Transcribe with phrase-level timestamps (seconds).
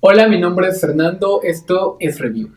[0.00, 2.52] Hola, mi nombre es Fernando, esto es Review.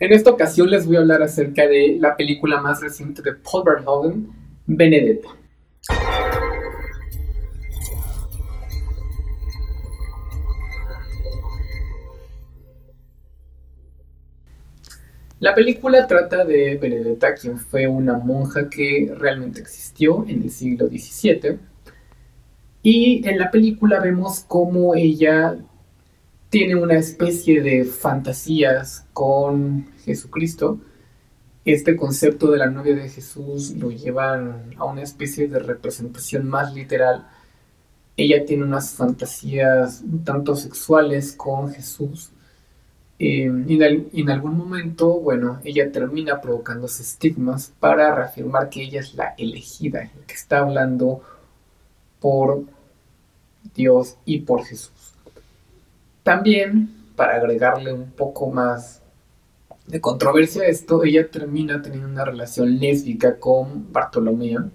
[0.00, 3.64] En esta ocasión les voy a hablar acerca de la película más reciente de Paul
[3.64, 4.28] Verhoeven,
[4.66, 5.30] Benedetta.
[15.40, 20.88] La película trata de Benedetta, quien fue una monja que realmente existió en el siglo
[20.88, 21.58] XVII.
[22.82, 25.56] Y en la película vemos cómo ella
[26.54, 30.78] tiene una especie de fantasías con Jesucristo.
[31.64, 36.72] Este concepto de la novia de Jesús lo llevan a una especie de representación más
[36.72, 37.26] literal.
[38.16, 42.30] Ella tiene unas fantasías un tanto sexuales con Jesús.
[43.18, 43.82] Eh, y
[44.20, 50.08] en, algún momento, bueno, ella termina provocándose estigmas para reafirmar que ella es la elegida,
[50.28, 51.20] que está hablando
[52.20, 52.62] por
[53.74, 55.13] Dios y por Jesús.
[56.24, 59.02] También, para agregarle un poco más
[59.86, 64.70] de controversia a esto, ella termina teniendo una relación lésbica con Bartolomeo.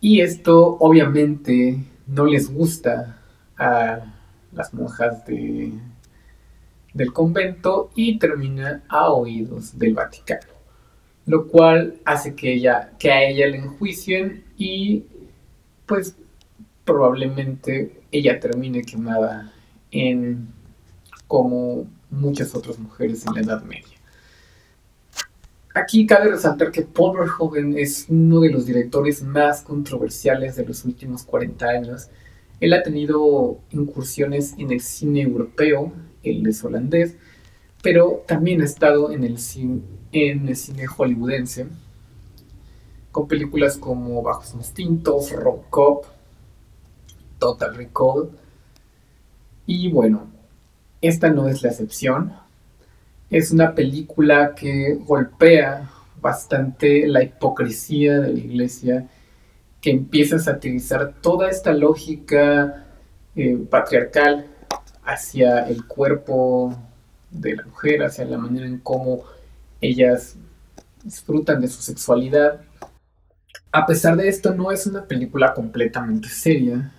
[0.00, 3.18] Y esto obviamente no les gusta
[3.58, 4.14] a
[4.52, 5.72] las monjas de,
[6.94, 10.52] del convento y termina a oídos del Vaticano.
[11.26, 15.06] Lo cual hace que, ella, que a ella le enjuicien y
[15.86, 16.14] pues
[16.84, 19.52] probablemente ella termine quemada
[21.26, 23.96] como muchas otras mujeres en la Edad Media.
[25.76, 30.86] Aquí cabe resaltar que Paul Verhoeven es uno de los directores más controversiales de los
[30.86, 32.08] últimos 40 años.
[32.60, 37.16] Él ha tenido incursiones en el cine europeo, él es holandés,
[37.82, 41.66] pero también ha estado en el cine, en el cine hollywoodense,
[43.12, 45.30] con películas como Bajos Instintos,
[45.68, 46.06] Cop,
[47.38, 48.30] Total Recall,
[49.66, 50.28] y bueno,
[51.02, 52.32] esta no es la excepción.
[53.30, 55.90] Es una película que golpea
[56.20, 59.08] bastante la hipocresía de la iglesia,
[59.80, 62.86] que empieza a satirizar toda esta lógica
[63.34, 64.46] eh, patriarcal
[65.04, 66.76] hacia el cuerpo
[67.30, 69.22] de la mujer, hacia la manera en cómo
[69.80, 70.36] ellas
[71.04, 72.60] disfrutan de su sexualidad.
[73.70, 76.92] A pesar de esto, no es una película completamente seria,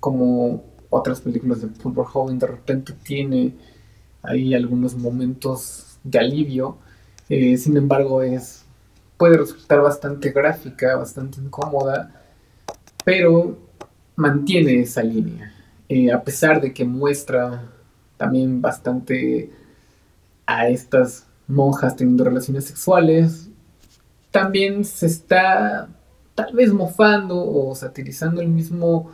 [0.00, 3.52] como otras películas de Paul Verhoeven de repente tiene
[4.22, 6.78] ahí algunos momentos de alivio,
[7.28, 8.64] eh, sin embargo es
[9.16, 12.12] puede resultar bastante gráfica, bastante incómoda,
[13.04, 13.58] pero
[14.16, 15.52] mantiene esa línea,
[15.88, 17.70] eh, a pesar de que muestra
[18.16, 19.50] también bastante
[20.46, 23.48] a estas monjas teniendo relaciones sexuales,
[24.30, 25.88] también se está
[26.34, 29.10] tal vez mofando o satirizando el mismo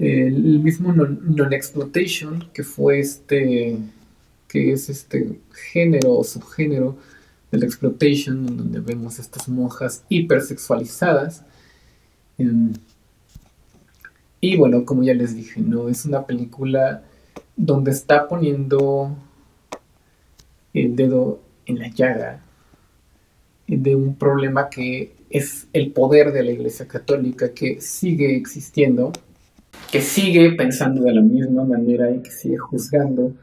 [0.00, 3.76] el mismo non-exploitation, que fue este,
[4.48, 5.38] que es este
[5.72, 6.96] género o subgénero
[7.52, 11.44] del exploitation, donde vemos estas monjas hipersexualizadas.
[14.40, 17.02] Y bueno, como ya les dije, no es una película
[17.56, 19.14] donde está poniendo
[20.72, 22.42] el dedo en la llaga
[23.66, 29.12] de un problema que es el poder de la Iglesia Católica que sigue existiendo
[29.90, 33.34] que sigue pensando de la misma manera y que sigue juzgando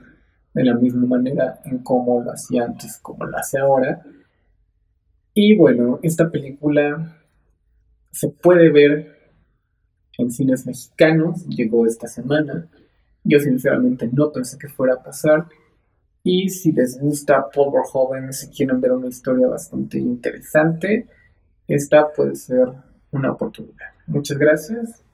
[0.53, 4.02] de la misma manera en cómo lo hacía antes, como lo hace ahora.
[5.34, 7.18] Y bueno, esta película
[8.12, 9.18] se puede ver
[10.18, 12.68] en cines mexicanos, llegó esta semana.
[13.24, 15.47] Yo sinceramente no pensé que fuera a pasar.
[16.24, 21.08] Y si les gusta Paul Verhoeven, si quieren ver una historia bastante interesante,
[21.68, 22.69] esta puede ser
[23.12, 23.91] una oportunidad.
[24.08, 25.06] Muchas gracias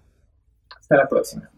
[0.94, 1.50] hasta la próxima.